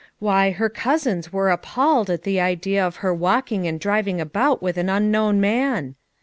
Why, 0.17 0.49
her 0.49 0.67
cousins 0.67 1.31
were 1.31 1.51
appalled 1.51 2.09
at 2.09 2.23
the 2.23 2.39
idea 2.39 2.83
of 2.83 2.95
her 3.05 3.13
walking 3.13 3.67
and 3.67 3.79
driving 3.79 4.19
about 4.19 4.59
with 4.59 4.77
an 4.77 4.89
unknown 4.89 5.39
man! 5.39 5.93